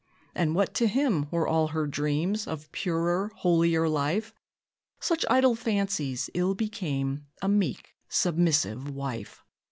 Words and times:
And 0.33 0.55
what 0.55 0.73
to 0.73 0.87
him 0.87 1.27
were 1.29 1.47
all 1.47 1.67
her 1.67 1.85
dreams 1.85 2.47
Of 2.47 2.71
purer, 2.71 3.29
holier 3.35 3.87
life? 3.87 4.33
Such 4.99 5.23
idle 5.29 5.53
fancies 5.53 6.27
ill 6.33 6.55
became 6.55 7.27
A 7.43 7.47
meek, 7.47 7.93
submissive 8.09 8.89
wife. 8.89 9.43